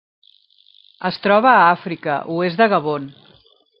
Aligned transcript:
Es 1.09 1.19
troba 1.25 1.51
a 1.57 1.67
Àfrica: 1.67 2.17
oest 2.39 2.63
de 2.63 2.69
Gabon. 2.73 3.07